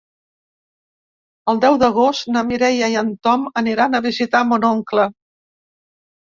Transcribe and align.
El 1.53 1.59
deu 1.65 1.77
d'agost 1.83 2.31
na 2.37 2.43
Mireia 2.47 2.89
i 2.95 2.97
en 3.03 3.11
Tom 3.29 3.45
aniran 3.63 3.99
a 3.99 4.03
visitar 4.07 4.43
mon 4.53 4.67
oncle. 4.73 5.07